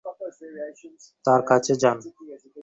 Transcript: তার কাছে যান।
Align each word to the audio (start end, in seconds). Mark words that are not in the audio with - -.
তার 1.25 1.41
কাছে 1.49 1.73
যান। 1.81 1.97